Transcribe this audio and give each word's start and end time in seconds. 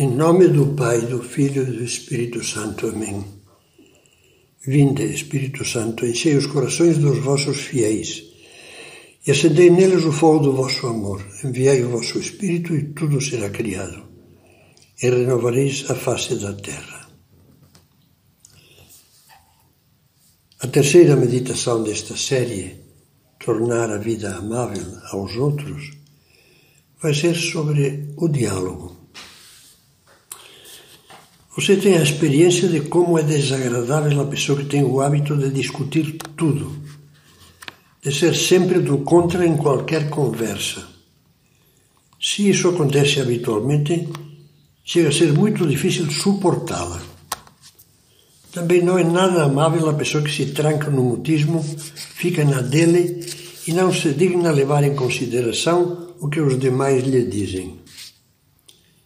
Em 0.00 0.06
nome 0.06 0.46
do 0.46 0.76
Pai, 0.76 1.00
do 1.00 1.20
Filho 1.20 1.62
e 1.62 1.76
do 1.78 1.82
Espírito 1.82 2.44
Santo. 2.44 2.86
Amém. 2.86 3.24
Vinde, 4.64 5.02
Espírito 5.02 5.64
Santo, 5.64 6.06
enchei 6.06 6.36
os 6.36 6.46
corações 6.46 6.98
dos 6.98 7.18
vossos 7.18 7.56
fiéis 7.62 8.22
e 9.26 9.32
acendei 9.32 9.70
neles 9.70 10.04
o 10.04 10.12
fogo 10.12 10.38
do 10.38 10.52
vosso 10.52 10.86
amor. 10.86 11.26
Enviai 11.42 11.82
o 11.82 11.90
vosso 11.90 12.16
Espírito 12.20 12.76
e 12.76 12.92
tudo 12.92 13.20
será 13.20 13.50
criado, 13.50 14.04
e 15.02 15.10
renovareis 15.10 15.90
a 15.90 15.96
face 15.96 16.36
da 16.36 16.52
terra. 16.52 17.08
A 20.60 20.68
terceira 20.68 21.16
meditação 21.16 21.82
desta 21.82 22.16
série, 22.16 22.84
Tornar 23.44 23.90
a 23.90 23.98
Vida 23.98 24.36
Amável 24.36 24.86
aos 25.10 25.34
Outros, 25.36 25.90
vai 27.02 27.12
ser 27.12 27.34
sobre 27.34 28.14
o 28.16 28.28
diálogo. 28.28 28.97
Você 31.58 31.76
tem 31.76 31.96
a 31.96 32.02
experiência 32.04 32.68
de 32.68 32.82
como 32.82 33.18
é 33.18 33.22
desagradável 33.24 34.20
a 34.20 34.26
pessoa 34.26 34.60
que 34.60 34.66
tem 34.66 34.84
o 34.84 35.00
hábito 35.00 35.36
de 35.36 35.50
discutir 35.50 36.16
tudo, 36.36 36.72
de 38.00 38.14
ser 38.14 38.36
sempre 38.36 38.78
do 38.78 38.98
contra 38.98 39.44
em 39.44 39.56
qualquer 39.56 40.08
conversa. 40.08 40.86
Se 42.20 42.48
isso 42.48 42.68
acontece 42.68 43.20
habitualmente, 43.20 44.08
chega 44.84 45.08
a 45.08 45.12
ser 45.12 45.32
muito 45.32 45.66
difícil 45.66 46.08
suportá-la. 46.12 47.02
Também 48.52 48.80
não 48.80 48.96
é 48.96 49.02
nada 49.02 49.42
amável 49.42 49.90
a 49.90 49.94
pessoa 49.94 50.22
que 50.22 50.30
se 50.30 50.52
tranca 50.52 50.88
no 50.92 51.02
mutismo, 51.02 51.60
fica 52.14 52.44
na 52.44 52.60
dele 52.60 53.26
e 53.66 53.72
não 53.72 53.92
se 53.92 54.12
digna 54.12 54.52
levar 54.52 54.84
em 54.84 54.94
consideração 54.94 56.14
o 56.20 56.28
que 56.28 56.40
os 56.40 56.56
demais 56.56 57.02
lhe 57.02 57.24
dizem. 57.24 57.80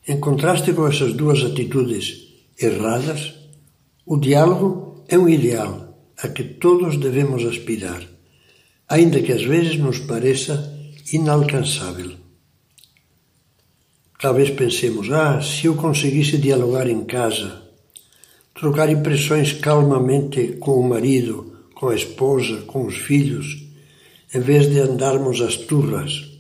Em 0.07 0.21
contraste 0.21 0.75
com 0.75 0.87
essas 0.87 1.15
duas 1.15 1.43
atitudes 1.43 2.31
erradas, 2.59 3.35
o 4.05 4.17
diálogo 4.17 5.05
é 5.09 5.19
um 5.19 5.29
ideal 5.29 6.13
a 6.19 6.29
que 6.29 6.45
todos 6.45 6.97
devemos 6.97 7.45
aspirar, 7.45 8.03
ainda 8.89 9.21
que 9.21 9.33
às 9.33 9.43
vezes 9.43 9.77
nos 9.77 9.99
pareça 9.99 10.73
inalcançável. 11.13 12.13
Talvez 14.21 14.51
pensemos: 14.51 15.11
ah, 15.11 15.41
se 15.43 15.67
eu 15.67 15.75
conseguisse 15.75 16.39
dialogar 16.39 16.89
em 16.89 17.05
casa, 17.05 17.63
trocar 18.55 18.89
impressões 18.91 19.53
calmamente 19.53 20.57
com 20.61 20.79
o 20.79 20.89
marido, 20.89 21.67
com 21.75 21.89
a 21.89 21.95
esposa, 21.97 22.63
com 22.63 22.87
os 22.87 22.97
filhos, 22.97 23.67
em 24.33 24.41
vez 24.41 24.71
de 24.71 24.79
andarmos 24.79 25.41
às 25.41 25.57
turras. 25.57 26.31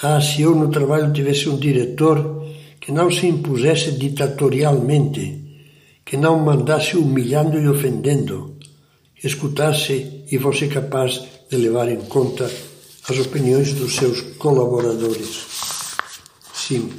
Ah, 0.00 0.20
se 0.20 0.42
eu 0.42 0.54
no 0.54 0.70
trabalho 0.70 1.12
tivesse 1.12 1.48
um 1.48 1.58
diretor 1.58 2.46
que 2.88 2.92
não 2.92 3.10
se 3.10 3.26
impusesse 3.26 3.92
ditatorialmente, 3.98 5.44
que 6.06 6.16
não 6.16 6.38
mandasse 6.38 6.96
humilhando 6.96 7.60
e 7.60 7.68
ofendendo, 7.68 8.56
escutasse 9.22 10.24
e 10.32 10.38
fosse 10.38 10.68
capaz 10.68 11.22
de 11.50 11.56
levar 11.58 11.90
em 11.90 12.00
conta 12.06 12.50
as 13.06 13.18
opiniões 13.18 13.74
dos 13.74 13.94
seus 13.94 14.22
colaboradores. 14.38 15.44
Sim, 16.54 16.90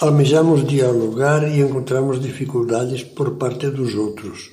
almejamos 0.00 0.66
dialogar 0.66 1.46
e 1.46 1.60
encontramos 1.60 2.18
dificuldades 2.18 3.02
por 3.02 3.32
parte 3.32 3.68
dos 3.68 3.94
outros. 3.94 4.50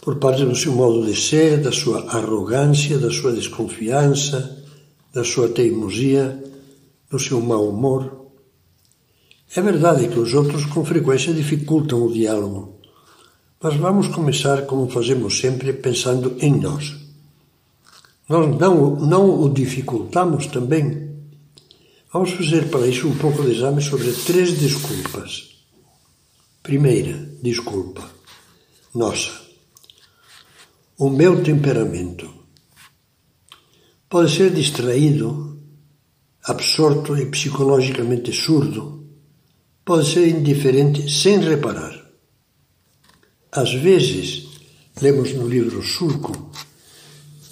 Por 0.00 0.20
parte 0.20 0.44
do 0.44 0.54
seu 0.54 0.70
modo 0.70 1.04
de 1.04 1.20
ser, 1.20 1.60
da 1.60 1.72
sua 1.72 2.08
arrogância, 2.08 2.98
da 2.98 3.10
sua 3.10 3.32
desconfiança, 3.32 4.64
da 5.12 5.24
sua 5.24 5.48
teimosia, 5.48 6.40
do 7.10 7.18
seu 7.18 7.40
mau 7.40 7.68
humor. 7.68 8.23
É 9.56 9.60
verdade 9.60 10.08
que 10.08 10.18
os 10.18 10.34
outros 10.34 10.64
com 10.66 10.84
frequência 10.84 11.32
dificultam 11.32 12.04
o 12.04 12.12
diálogo, 12.12 12.80
mas 13.62 13.76
vamos 13.76 14.08
começar 14.08 14.66
como 14.66 14.90
fazemos 14.90 15.38
sempre, 15.38 15.72
pensando 15.72 16.36
em 16.40 16.60
nós. 16.60 16.96
Nós 18.28 18.58
não, 18.58 18.96
não 18.96 19.42
o 19.42 19.52
dificultamos 19.52 20.46
também? 20.46 21.14
Vamos 22.12 22.30
fazer 22.30 22.68
para 22.68 22.86
isso 22.86 23.08
um 23.08 23.16
pouco 23.16 23.42
de 23.42 23.52
exame 23.52 23.82
sobre 23.82 24.12
três 24.12 24.58
desculpas. 24.58 25.54
Primeira 26.62 27.12
desculpa, 27.42 28.08
nossa. 28.94 29.30
O 30.98 31.10
meu 31.10 31.42
temperamento 31.42 32.32
pode 34.08 34.34
ser 34.34 34.52
distraído, 34.52 35.60
absorto 36.44 37.16
e 37.16 37.26
psicologicamente 37.26 38.32
surdo 38.32 39.03
pode 39.84 40.08
ser 40.08 40.28
indiferente 40.28 41.10
sem 41.10 41.38
reparar. 41.40 41.94
Às 43.52 43.72
vezes, 43.74 44.46
lemos 45.00 45.32
no 45.34 45.46
livro 45.46 45.82
Surco, 45.82 46.50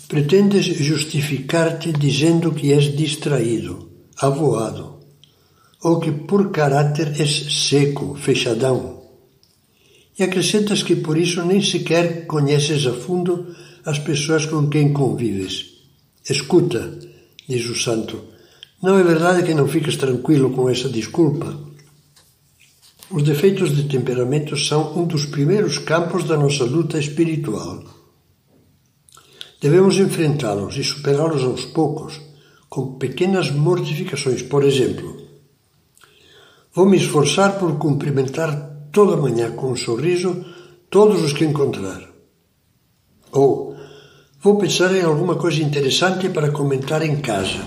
pretendes 0.09 0.65
justificar-te 0.65 1.93
dizendo 1.93 2.53
que 2.53 2.73
és 2.73 2.97
distraído, 2.97 3.91
avoado, 4.19 5.01
ou 5.83 6.01
que 6.01 6.13
por 6.13 6.51
caráter 6.51 7.21
és 7.21 7.67
seco, 7.69 8.15
fechadão. 8.15 9.03
E 10.19 10.23
acrescentas 10.23 10.83
que 10.83 10.97
por 10.97 11.17
isso 11.19 11.45
nem 11.45 11.63
sequer 11.63 12.27
conheces 12.27 12.87
a 12.87 12.93
fundo 12.93 13.55
as 13.85 13.99
pessoas 13.99 14.47
com 14.47 14.69
quem 14.69 14.93
convives. 14.93 15.73
Escuta, 16.29 16.99
diz 17.49 17.69
o 17.69 17.75
santo, 17.75 18.23
não 18.83 18.99
é 18.99 19.03
verdade 19.03 19.43
que 19.45 19.55
não 19.55 19.67
ficas 19.67 19.97
tranquilo 19.97 20.51
com 20.51 20.69
essa 20.69 20.89
desculpa? 20.89 21.72
Os 23.13 23.23
defeitos 23.25 23.77
de 23.77 23.85
temperamento 23.85 24.57
são 24.57 24.99
um 24.99 25.07
dos 25.07 25.27
primeiros 25.27 25.77
campos 25.77 26.25
da 26.25 26.35
nossa 26.35 26.65
luta 26.65 26.99
espiritual. 26.99 27.85
Devemos 29.61 29.99
enfrentá-los 29.99 30.79
e 30.79 30.83
superá-los 30.83 31.43
aos 31.43 31.67
poucos, 31.67 32.19
com 32.71 32.95
pequenas 32.95 33.51
mortificações. 33.51 34.41
Por 34.41 34.65
exemplo, 34.65 35.29
vou 36.73 36.87
me 36.87 36.97
esforçar 36.97 37.59
por 37.59 37.77
cumprimentar 37.77 38.89
toda 38.91 39.15
manhã 39.15 39.53
com 39.53 39.73
um 39.73 39.77
sorriso 39.77 40.47
todos 40.89 41.23
os 41.23 41.35
que 41.35 41.45
encontrar. 41.45 42.09
Ou 43.31 43.77
vou 44.41 44.57
pensar 44.57 44.97
em 44.97 45.03
alguma 45.03 45.37
coisa 45.37 45.63
interessante 45.63 46.31
para 46.31 46.51
comentar 46.51 47.03
em 47.03 47.21
casa. 47.21 47.63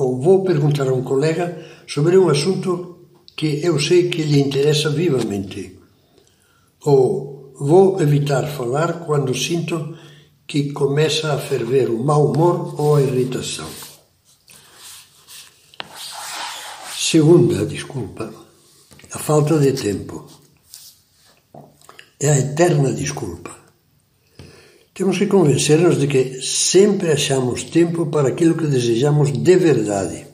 Ou 0.00 0.20
vou 0.20 0.42
perguntar 0.42 0.88
a 0.88 0.92
um 0.92 1.04
colega 1.04 1.64
sobre 1.86 2.18
um 2.18 2.28
assunto 2.28 2.91
que 3.36 3.64
eu 3.64 3.78
sei 3.78 4.08
que 4.08 4.22
lhe 4.22 4.40
interessa 4.40 4.90
vivamente. 4.90 5.78
Ou 6.84 7.54
vou 7.58 8.00
evitar 8.00 8.46
falar 8.46 9.04
quando 9.04 9.34
sinto 9.34 9.96
que 10.46 10.72
começa 10.72 11.32
a 11.32 11.38
ferver 11.38 11.88
o 11.88 12.02
mau 12.02 12.30
humor 12.30 12.80
ou 12.80 12.96
a 12.96 13.02
irritação. 13.02 13.68
Segunda 16.96 17.64
desculpa, 17.66 18.32
a 19.12 19.18
falta 19.18 19.58
de 19.58 19.72
tempo. 19.72 20.26
É 22.20 22.30
a 22.30 22.38
eterna 22.38 22.92
desculpa. 22.92 23.62
Temos 24.94 25.18
que 25.18 25.26
convencer-nos 25.26 25.98
de 25.98 26.06
que 26.06 26.40
sempre 26.42 27.12
achamos 27.12 27.64
tempo 27.64 28.06
para 28.06 28.28
aquilo 28.28 28.56
que 28.56 28.66
desejamos 28.66 29.32
de 29.32 29.56
verdade. 29.56 30.26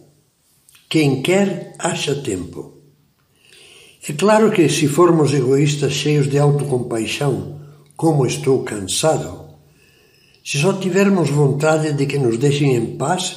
Quem 0.88 1.22
quer, 1.22 1.74
acha 1.78 2.14
tempo. 2.16 2.77
É 4.06 4.12
claro 4.12 4.50
que 4.52 4.68
se 4.68 4.86
formos 4.86 5.34
egoístas 5.34 5.92
cheios 5.92 6.28
de 6.28 6.38
autocompaixão, 6.38 7.58
como 7.96 8.26
estou 8.26 8.62
cansado, 8.62 9.48
se 10.44 10.58
só 10.58 10.72
tivermos 10.74 11.30
vontade 11.30 11.92
de 11.92 12.06
que 12.06 12.18
nos 12.18 12.38
deixem 12.38 12.74
em 12.74 12.96
paz, 12.96 13.36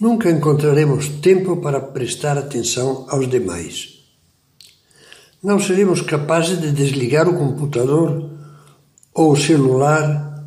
nunca 0.00 0.30
encontraremos 0.30 1.08
tempo 1.20 1.58
para 1.58 1.80
prestar 1.80 2.36
atenção 2.38 3.06
aos 3.08 3.28
demais. 3.28 4.00
Não 5.42 5.60
seremos 5.60 6.00
capazes 6.00 6.60
de 6.60 6.72
desligar 6.72 7.28
o 7.28 7.38
computador 7.38 8.30
ou 9.14 9.32
o 9.32 9.36
celular, 9.36 10.42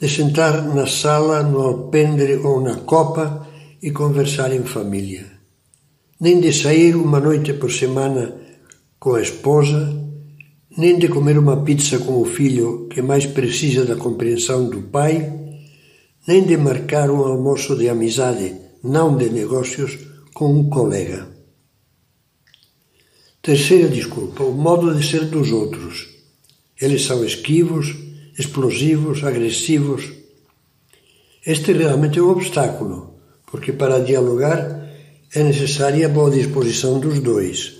de 0.00 0.08
sentar 0.08 0.62
na 0.74 0.86
sala, 0.86 1.42
no 1.42 1.60
alpendre 1.60 2.36
ou 2.36 2.60
na 2.60 2.76
copa 2.76 3.46
e 3.82 3.90
conversar 3.90 4.54
em 4.54 4.62
família, 4.62 5.26
nem 6.20 6.40
de 6.40 6.52
sair 6.52 6.94
uma 6.94 7.20
noite 7.20 7.52
por 7.52 7.70
semana 7.70 8.47
com 8.98 9.14
a 9.14 9.22
esposa, 9.22 9.96
nem 10.76 10.98
de 10.98 11.08
comer 11.08 11.38
uma 11.38 11.62
pizza 11.64 11.98
com 11.98 12.20
o 12.20 12.24
filho 12.24 12.88
que 12.88 13.00
mais 13.00 13.26
precisa 13.26 13.84
da 13.84 13.96
compreensão 13.96 14.68
do 14.68 14.82
pai, 14.82 15.32
nem 16.26 16.44
de 16.44 16.56
marcar 16.56 17.10
um 17.10 17.24
almoço 17.24 17.76
de 17.76 17.88
amizade, 17.88 18.54
não 18.82 19.16
de 19.16 19.30
negócios, 19.30 19.98
com 20.34 20.52
um 20.52 20.68
colega. 20.68 21.28
Terceira 23.40 23.88
desculpa, 23.88 24.42
o 24.44 24.52
modo 24.52 24.94
de 24.94 25.06
ser 25.06 25.24
dos 25.26 25.50
outros. 25.52 26.08
Eles 26.80 27.04
são 27.04 27.24
esquivos, 27.24 27.94
explosivos, 28.38 29.24
agressivos. 29.24 30.12
Este 31.46 31.72
realmente 31.72 32.18
é 32.18 32.22
um 32.22 32.30
obstáculo, 32.30 33.14
porque 33.50 33.72
para 33.72 34.00
dialogar 34.00 34.86
é 35.34 35.42
necessária 35.42 36.06
a 36.06 36.10
boa 36.10 36.30
disposição 36.30 37.00
dos 37.00 37.20
dois. 37.20 37.77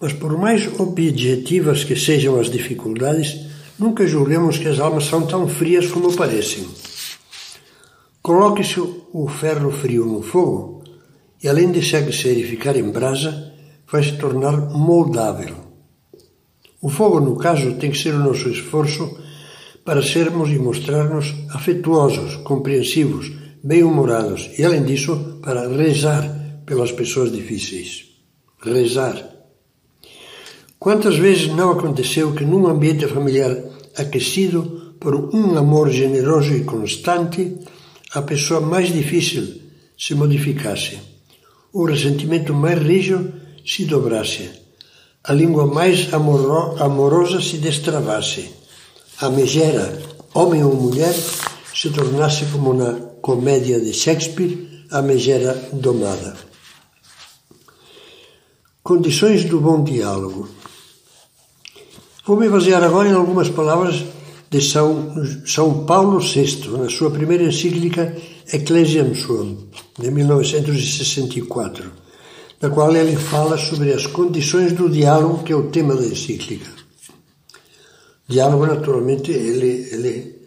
Mas 0.00 0.12
por 0.14 0.38
mais 0.38 0.66
objetivas 0.80 1.84
que 1.84 1.94
sejam 1.94 2.40
as 2.40 2.50
dificuldades, 2.50 3.46
nunca 3.78 4.06
julguemos 4.06 4.56
que 4.56 4.68
as 4.68 4.80
almas 4.80 5.04
são 5.04 5.26
tão 5.26 5.46
frias 5.46 5.88
como 5.88 6.16
parecem. 6.16 6.66
Coloque-se 8.22 8.80
o 8.80 9.28
ferro 9.28 9.70
frio 9.70 10.06
no 10.06 10.22
fogo 10.22 10.82
e, 11.42 11.48
além 11.48 11.70
de 11.70 11.82
se 11.82 12.44
ficar 12.44 12.76
em 12.76 12.90
brasa, 12.90 13.52
vai 13.90 14.02
se 14.02 14.16
tornar 14.16 14.56
moldável. 14.70 15.56
O 16.80 16.88
fogo, 16.88 17.20
no 17.20 17.36
caso, 17.36 17.74
tem 17.74 17.90
que 17.90 17.98
ser 17.98 18.14
o 18.14 18.18
nosso 18.18 18.48
esforço 18.48 19.18
para 19.84 20.02
sermos 20.02 20.50
e 20.50 20.58
mostrar-nos 20.58 21.34
afetuosos, 21.50 22.36
compreensivos, 22.36 23.32
bem-humorados 23.62 24.50
e, 24.58 24.64
além 24.64 24.84
disso, 24.84 25.40
para 25.42 25.68
rezar 25.68 26.62
pelas 26.64 26.92
pessoas 26.92 27.32
difíceis. 27.32 28.06
Rezar. 28.62 29.29
Quantas 30.80 31.18
vezes 31.18 31.48
não 31.48 31.72
aconteceu 31.72 32.32
que 32.32 32.42
num 32.42 32.66
ambiente 32.66 33.06
familiar 33.06 33.54
aquecido 33.98 34.94
por 34.98 35.14
um 35.14 35.58
amor 35.58 35.90
generoso 35.90 36.54
e 36.54 36.64
constante, 36.64 37.58
a 38.14 38.22
pessoa 38.22 38.62
mais 38.62 38.90
difícil 38.90 39.60
se 39.98 40.14
modificasse, 40.14 40.98
o 41.70 41.84
ressentimento 41.84 42.54
mais 42.54 42.78
rijo 42.78 43.30
se 43.62 43.84
dobrasse, 43.84 44.48
a 45.22 45.34
língua 45.34 45.66
mais 45.66 46.14
amoro 46.14 46.82
amorosa 46.82 47.42
se 47.42 47.58
destravasse, 47.58 48.48
a 49.20 49.28
megera, 49.28 50.00
homem 50.32 50.64
ou 50.64 50.74
mulher, 50.74 51.14
se 51.74 51.90
tornasse 51.90 52.46
como 52.46 52.72
na 52.72 52.94
comédia 53.20 53.78
de 53.78 53.92
Shakespeare, 53.92 54.86
a 54.90 55.02
megera 55.02 55.52
domada. 55.74 56.34
Condições 58.82 59.44
do 59.44 59.60
bom 59.60 59.84
diálogo. 59.84 60.59
Vou 62.26 62.36
me 62.36 62.50
basear 62.50 62.84
agora 62.84 63.08
em 63.08 63.14
algumas 63.14 63.48
palavras 63.48 64.04
de 64.50 64.60
São, 64.60 65.14
São 65.46 65.86
Paulo 65.86 66.20
VI, 66.20 66.68
na 66.76 66.90
sua 66.90 67.10
primeira 67.10 67.44
encíclica 67.44 68.14
Ecclesiam 68.52 69.14
Suam, 69.14 69.56
de 69.98 70.10
1964, 70.10 71.90
na 72.60 72.68
qual 72.68 72.94
ele 72.94 73.16
fala 73.16 73.56
sobre 73.56 73.92
as 73.94 74.06
condições 74.06 74.74
do 74.74 74.90
diálogo, 74.90 75.42
que 75.44 75.52
é 75.52 75.56
o 75.56 75.70
tema 75.70 75.96
da 75.96 76.04
encíclica. 76.04 76.70
Diálogo, 78.28 78.66
naturalmente, 78.66 79.30
ele, 79.30 79.88
ele 79.90 80.40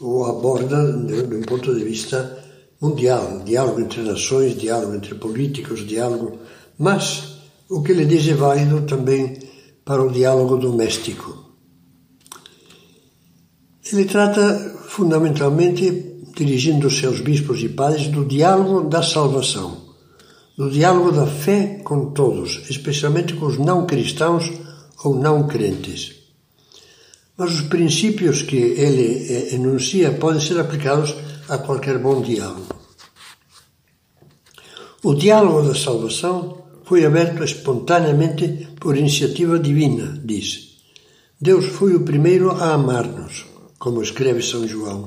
o 0.00 0.24
aborda 0.24 0.84
de 0.92 1.36
um 1.36 1.42
ponto 1.42 1.72
de 1.72 1.84
vista 1.84 2.38
mundial, 2.80 3.42
diálogo 3.44 3.80
entre 3.80 4.02
nações, 4.02 4.58
diálogo 4.58 4.96
entre 4.96 5.14
políticos, 5.14 5.86
diálogo, 5.86 6.38
mas 6.76 7.36
o 7.68 7.82
que 7.82 7.92
ele 7.92 8.04
diz 8.04 8.26
é 8.26 8.34
válido 8.34 8.82
também 8.82 9.49
para 9.90 10.04
o 10.04 10.12
diálogo 10.12 10.56
doméstico. 10.56 11.36
Ele 13.92 14.04
trata 14.04 14.76
fundamentalmente, 14.86 16.22
dirigindo-se 16.36 17.06
aos 17.06 17.20
bispos 17.20 17.60
e 17.60 17.68
padres, 17.68 18.06
do 18.06 18.24
diálogo 18.24 18.88
da 18.88 19.02
salvação, 19.02 19.96
do 20.56 20.70
diálogo 20.70 21.10
da 21.10 21.26
fé 21.26 21.80
com 21.82 22.12
todos, 22.12 22.70
especialmente 22.70 23.34
com 23.34 23.46
os 23.46 23.58
não 23.58 23.84
cristãos 23.84 24.52
ou 25.02 25.16
não 25.16 25.48
crentes. 25.48 26.12
Mas 27.36 27.52
os 27.52 27.62
princípios 27.62 28.42
que 28.42 28.58
ele 28.58 29.52
enuncia 29.52 30.12
podem 30.12 30.40
ser 30.40 30.60
aplicados 30.60 31.16
a 31.48 31.58
qualquer 31.58 31.98
bom 31.98 32.22
diálogo. 32.22 32.76
O 35.02 35.14
diálogo 35.14 35.66
da 35.66 35.74
salvação 35.74 36.59
foi 36.90 37.04
aberto 37.04 37.44
espontaneamente 37.44 38.66
por 38.80 38.96
iniciativa 38.96 39.60
divina, 39.60 40.20
diz. 40.24 40.74
Deus 41.40 41.66
foi 41.66 41.94
o 41.94 42.00
primeiro 42.00 42.50
a 42.50 42.74
amar-nos, 42.74 43.46
como 43.78 44.02
escreve 44.02 44.42
São 44.42 44.66
João. 44.66 45.06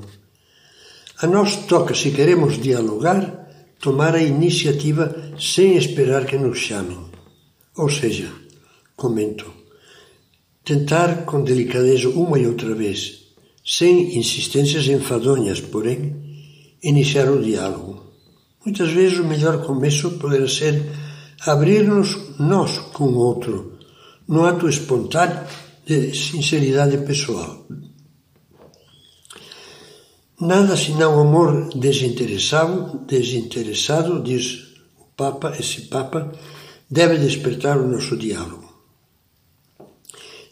A 1.22 1.28
nós 1.28 1.66
toca, 1.66 1.94
se 1.94 2.12
queremos 2.12 2.58
dialogar, 2.58 3.22
tomar 3.82 4.16
a 4.16 4.24
iniciativa 4.24 5.14
sem 5.38 5.76
esperar 5.76 6.26
que 6.26 6.38
nos 6.38 6.58
chamem. 6.58 7.02
Ou 7.76 7.90
seja, 7.90 8.32
comento, 8.96 9.52
tentar 10.64 11.26
com 11.26 11.44
delicadeza 11.44 12.08
uma 12.08 12.40
e 12.40 12.48
outra 12.48 12.74
vez, 12.74 13.26
sem 13.66 14.18
insistências 14.18 14.88
enfadonhas, 14.88 15.60
porém, 15.60 16.16
iniciar 16.82 17.30
o 17.30 17.44
diálogo. 17.44 18.06
Muitas 18.66 18.90
vezes 18.90 19.20
o 19.20 19.26
melhor 19.26 19.66
começo 19.66 20.12
poderá 20.12 20.48
ser 20.48 20.82
abrir-nos 21.46 22.40
nós 22.40 22.78
com 22.94 23.06
o 23.06 23.18
outro, 23.18 23.78
no 24.28 24.46
ato 24.46 24.68
espontâneo 24.68 25.46
de 25.86 26.16
sinceridade 26.16 26.98
pessoal. 27.00 27.66
Nada 30.40 30.76
senão 30.76 31.20
amor 31.20 31.70
desinteressado, 31.76 33.06
desinteressado, 33.06 34.22
diz 34.22 34.74
o 34.98 35.06
Papa, 35.16 35.54
esse 35.60 35.84
Papa, 35.84 36.32
deve 36.90 37.18
despertar 37.18 37.78
o 37.78 37.88
nosso 37.88 38.18
diálogo. 38.18 38.74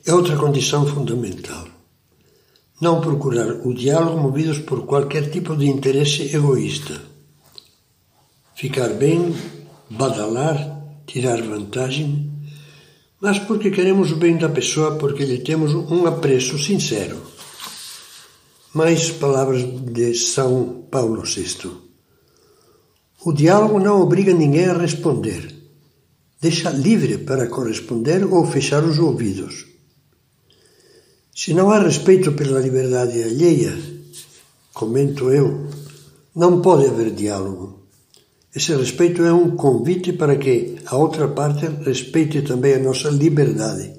É 0.05 0.13
outra 0.13 0.35
condição 0.35 0.85
fundamental. 0.85 1.67
Não 2.79 2.99
procurar 2.99 3.51
o 3.65 3.73
diálogo 3.73 4.17
movidos 4.17 4.59
por 4.59 4.85
qualquer 4.85 5.29
tipo 5.29 5.55
de 5.55 5.67
interesse 5.67 6.35
egoísta. 6.35 6.99
Ficar 8.55 8.89
bem, 8.89 9.35
badalar, 9.89 10.70
tirar 11.05 11.41
vantagem, 11.41 12.31
mas 13.19 13.37
porque 13.39 13.69
queremos 13.69 14.11
o 14.11 14.15
bem 14.15 14.37
da 14.37 14.49
pessoa, 14.49 14.97
porque 14.97 15.23
lhe 15.23 15.39
temos 15.39 15.73
um 15.73 16.05
apreço 16.07 16.57
sincero. 16.57 17.21
Mais 18.73 19.11
palavras 19.11 19.61
de 19.63 20.15
São 20.15 20.87
Paulo 20.89 21.23
VI. 21.23 21.69
O 23.23 23.31
diálogo 23.31 23.79
não 23.79 24.01
obriga 24.01 24.33
ninguém 24.33 24.65
a 24.65 24.77
responder. 24.77 25.53
Deixa 26.41 26.71
livre 26.71 27.19
para 27.19 27.47
corresponder 27.47 28.25
ou 28.25 28.45
fechar 28.47 28.83
os 28.83 28.97
ouvidos. 28.97 29.67
Se 31.35 31.53
não 31.53 31.69
há 31.69 31.79
respeito 31.79 32.31
pela 32.31 32.59
liberdade 32.59 33.21
alheia, 33.21 33.77
comento 34.73 35.29
eu, 35.29 35.67
não 36.35 36.61
pode 36.61 36.87
haver 36.87 37.11
diálogo. 37.11 37.80
Esse 38.53 38.75
respeito 38.75 39.23
é 39.23 39.31
um 39.31 39.55
convite 39.55 40.11
para 40.11 40.35
que 40.35 40.75
a 40.85 40.97
outra 40.97 41.29
parte 41.29 41.67
respeite 41.85 42.41
também 42.41 42.73
a 42.73 42.79
nossa 42.79 43.09
liberdade 43.09 43.93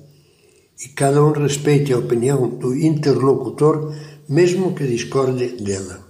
e 0.84 0.88
cada 0.88 1.24
um 1.24 1.32
respeite 1.32 1.92
a 1.92 1.98
opinião 1.98 2.50
do 2.58 2.76
interlocutor, 2.76 3.94
mesmo 4.28 4.74
que 4.74 4.86
discorde 4.86 5.56
dela. 5.62 6.06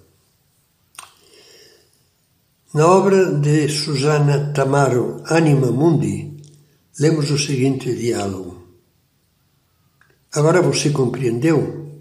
Na 2.74 2.86
obra 2.88 3.32
de 3.38 3.68
Susana 3.68 4.52
Tamaro, 4.52 5.22
Anima 5.26 5.70
Mundi, 5.70 6.36
lemos 6.98 7.30
o 7.30 7.38
seguinte 7.38 7.94
diálogo. 7.94 8.66
Agora 10.32 10.62
você 10.62 10.90
compreendeu? 10.90 12.00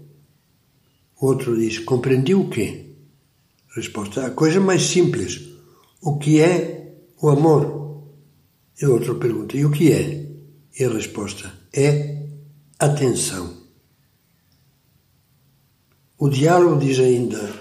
O 1.20 1.26
outro 1.26 1.56
diz: 1.56 1.78
Compreendi 1.78 2.34
o 2.34 2.48
quê? 2.48 2.96
Resposta: 3.76 4.26
A 4.26 4.30
coisa 4.30 4.60
mais 4.60 4.82
simples 4.82 5.51
o 6.02 6.18
que 6.18 6.40
é 6.40 6.94
o 7.20 7.30
amor? 7.30 8.02
E 8.80 8.84
o 8.84 8.92
outro 8.92 9.14
pergunta: 9.16 9.56
e 9.56 9.64
o 9.64 9.70
que 9.70 9.92
é? 9.92 10.26
E 10.78 10.84
a 10.84 10.90
resposta 10.90 11.52
é 11.72 12.26
atenção. 12.78 13.62
O 16.18 16.28
diálogo, 16.28 16.80
diz 16.80 16.98
ainda 16.98 17.52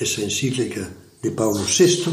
essa 0.00 0.22
encíclica 0.22 0.88
de 1.22 1.30
Paulo 1.32 1.62
VI, 1.64 2.04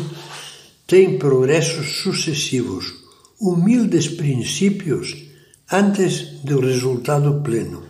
tem 0.87 1.17
progressos 1.19 1.97
sucessivos, 2.01 2.93
humildes 3.39 4.07
princípios 4.07 5.25
antes 5.71 6.41
do 6.43 6.59
resultado 6.59 7.41
pleno. 7.41 7.83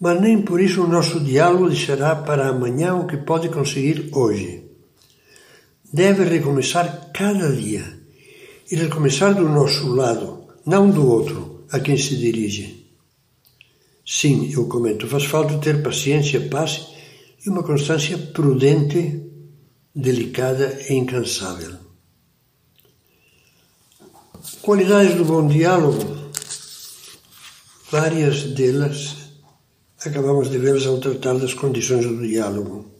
Mas 0.00 0.20
nem 0.20 0.42
por 0.42 0.60
isso 0.60 0.84
o 0.84 0.88
nosso 0.88 1.18
diálogo 1.18 1.68
deixará 1.68 2.14
para 2.14 2.48
amanhã 2.48 2.94
o 2.94 3.06
que 3.06 3.16
pode 3.16 3.48
conseguir 3.48 4.10
hoje 4.12 4.67
deve 5.92 6.24
recomeçar 6.24 7.10
cada 7.12 7.54
dia 7.54 7.98
e 8.70 8.76
recomeçar 8.76 9.34
do 9.34 9.48
nosso 9.48 9.88
lado, 9.88 10.44
não 10.64 10.90
do 10.90 11.06
outro 11.06 11.64
a 11.70 11.80
quem 11.80 11.96
se 11.96 12.16
dirige. 12.16 12.86
Sim, 14.06 14.50
eu 14.52 14.66
comento, 14.66 15.06
faz 15.06 15.24
falta 15.24 15.58
ter 15.58 15.82
paciência, 15.82 16.48
paz 16.48 16.88
e 17.44 17.50
uma 17.50 17.62
constância 17.62 18.16
prudente, 18.18 19.22
delicada 19.94 20.78
e 20.88 20.94
incansável. 20.94 21.76
Qualidades 24.62 25.14
do 25.14 25.24
bom 25.24 25.46
diálogo, 25.46 26.30
várias 27.90 28.44
delas 28.44 29.16
acabamos 30.04 30.50
de 30.50 30.58
vê-las 30.58 30.86
ao 30.86 30.98
tratar 30.98 31.34
das 31.34 31.54
condições 31.54 32.06
do 32.06 32.26
diálogo 32.26 32.97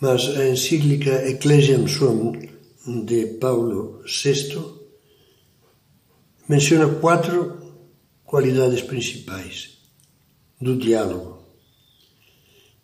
mas 0.00 0.28
a 0.36 0.48
encíclica 0.48 1.28
Ecclesiam 1.28 1.86
Suam 1.86 2.32
de 2.86 3.26
Paulo 3.40 4.02
VI 4.04 4.78
menciona 6.48 6.88
quatro 7.00 7.58
qualidades 8.24 8.82
principais 8.82 9.78
do 10.60 10.76
diálogo. 10.76 11.38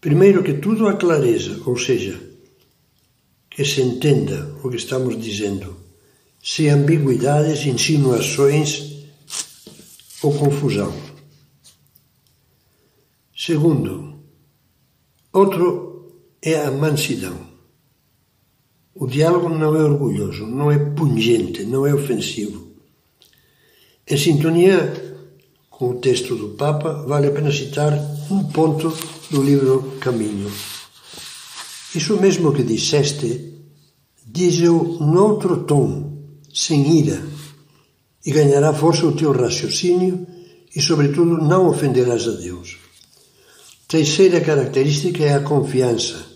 Primeiro 0.00 0.42
que 0.42 0.54
tudo 0.54 0.86
a 0.88 0.94
clareza, 0.96 1.62
ou 1.64 1.78
seja, 1.78 2.20
que 3.48 3.64
se 3.64 3.80
entenda 3.80 4.54
o 4.62 4.68
que 4.68 4.76
estamos 4.76 5.20
dizendo, 5.20 5.76
sem 6.42 6.68
ambiguidades, 6.68 7.64
insinuações 7.64 9.06
ou 10.22 10.36
confusão. 10.36 10.92
Segundo, 13.34 14.18
outro 15.32 15.83
é 16.44 16.62
a 16.62 16.70
mansidão. 16.70 17.38
O 18.94 19.06
diálogo 19.06 19.48
não 19.48 19.74
é 19.74 19.82
orgulhoso, 19.82 20.46
não 20.46 20.70
é 20.70 20.78
pungente, 20.78 21.64
não 21.64 21.86
é 21.86 21.94
ofensivo. 21.94 22.68
Em 24.06 24.18
sintonia 24.18 25.16
com 25.70 25.90
o 25.90 25.94
texto 25.94 26.36
do 26.36 26.50
Papa, 26.50 27.02
vale 27.08 27.28
a 27.28 27.30
pena 27.30 27.50
citar 27.50 27.92
um 28.30 28.44
ponto 28.44 28.94
do 29.30 29.42
livro 29.42 29.96
Caminho. 30.00 30.52
Isso 31.94 32.20
mesmo 32.20 32.52
que 32.52 32.62
disseste, 32.62 33.54
diz-o 34.26 34.98
noutro 35.00 35.64
tom, 35.64 36.12
sem 36.52 36.98
ira, 36.98 37.24
e 38.24 38.30
ganhará 38.30 38.74
força 38.74 39.06
o 39.06 39.16
teu 39.16 39.32
raciocínio 39.32 40.26
e, 40.76 40.80
sobretudo, 40.80 41.38
não 41.38 41.68
ofenderás 41.68 42.28
a 42.28 42.32
Deus. 42.32 42.76
Terceira 43.88 44.40
característica 44.40 45.24
é 45.24 45.34
a 45.34 45.40
confiança 45.40 46.33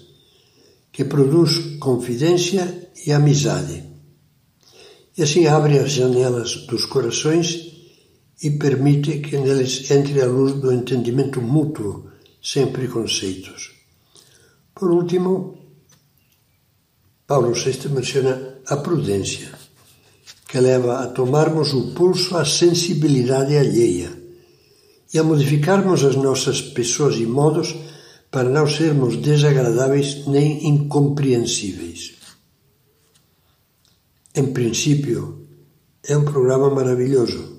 que 0.99 1.05
produz 1.05 1.79
confidência 1.79 2.91
e 3.07 3.13
amizade. 3.13 3.85
E 5.17 5.23
assim 5.23 5.47
abre 5.47 5.79
as 5.79 5.93
janelas 5.93 6.67
dos 6.67 6.87
corações 6.87 7.87
e 8.43 8.51
permite 8.51 9.21
que 9.21 9.39
neles 9.39 9.89
entre 9.93 10.21
a 10.21 10.27
luz 10.27 10.55
do 10.55 10.73
entendimento 10.73 11.41
mútuo, 11.41 12.11
sem 12.43 12.73
preconceitos. 12.73 13.71
Por 14.75 14.91
último, 14.91 15.57
Paulo 17.29 17.53
VI 17.53 17.89
menciona 17.91 18.59
a 18.67 18.79
prudência, 18.79 19.53
que 20.49 20.59
leva 20.59 20.99
a 20.99 21.07
tomarmos 21.07 21.75
o 21.75 21.95
pulso 21.95 22.37
à 22.37 22.45
sensibilidade 22.45 23.57
alheia 23.57 24.11
e 25.15 25.17
a 25.17 25.23
modificarmos 25.23 26.03
as 26.03 26.17
nossas 26.17 26.61
pessoas 26.61 27.15
e 27.19 27.25
modos 27.25 27.73
para 28.31 28.49
não 28.49 28.67
sermos 28.67 29.17
desagradáveis 29.17 30.27
nem 30.27 30.67
incompreensíveis. 30.67 32.15
Em 34.35 34.47
princípio, 34.53 35.47
é 36.07 36.17
um 36.17 36.25
programa 36.25 36.71
maravilhoso. 36.71 37.59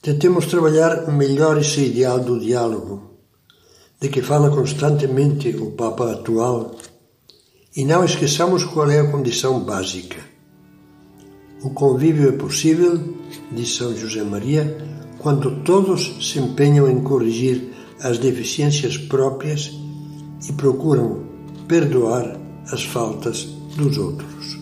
Tentemos 0.00 0.46
trabalhar 0.46 1.10
melhor 1.12 1.58
esse 1.58 1.80
ideal 1.80 2.20
do 2.20 2.38
diálogo, 2.38 3.18
de 4.00 4.08
que 4.08 4.22
fala 4.22 4.50
constantemente 4.50 5.48
o 5.56 5.72
Papa 5.72 6.12
atual, 6.12 6.76
e 7.74 7.84
não 7.84 8.04
esqueçamos 8.04 8.64
qual 8.64 8.90
é 8.90 9.00
a 9.00 9.10
condição 9.10 9.60
básica. 9.60 10.18
O 11.62 11.70
convívio 11.70 12.28
é 12.28 12.32
possível, 12.32 13.16
diz 13.50 13.74
São 13.74 13.96
José 13.96 14.22
Maria, 14.22 14.78
quando 15.18 15.62
todos 15.64 16.16
se 16.20 16.38
empenham 16.38 16.88
em 16.88 17.02
corrigir 17.02 17.74
as 18.02 18.18
deficiências 18.18 18.96
próprias 18.96 19.70
e 20.48 20.52
procuram 20.52 21.24
perdoar 21.66 22.38
as 22.72 22.82
faltas 22.82 23.44
dos 23.76 23.98
outros. 23.98 24.57